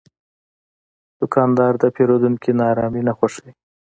دوکاندار 1.19 1.73
د 1.79 1.85
پیرودونکي 1.95 2.51
ناارامي 2.61 3.01
نه 3.07 3.13
خوښوي. 3.17 3.51